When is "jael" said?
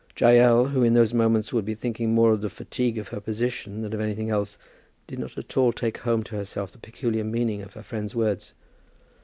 0.19-0.69